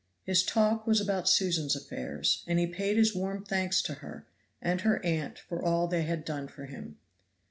[0.23, 4.25] His talk was about Susan's affairs, and he paid his warm thanks to her
[4.59, 6.97] and her aunt for all they had done for him.